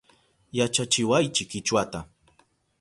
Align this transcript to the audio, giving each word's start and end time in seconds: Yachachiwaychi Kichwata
Yachachiwaychi 0.57 1.43
Kichwata 1.51 1.99